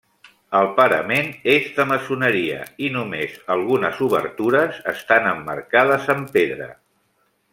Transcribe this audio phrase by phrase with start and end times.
[0.59, 6.73] El parament és de maçoneria i només algunes obertures estan emmarcades amb pedra.